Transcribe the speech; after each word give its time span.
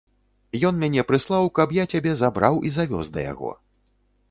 Ён 0.69 0.79
мяне 0.83 1.03
прыслаў, 1.09 1.51
каб 1.59 1.75
я 1.79 1.85
цябе 1.93 2.11
забраў 2.23 2.59
і 2.69 2.75
завёз 2.81 3.07
да 3.19 3.29
яго. 3.31 3.51